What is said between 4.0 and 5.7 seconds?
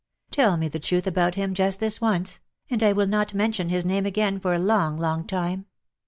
again for a lorg, long time.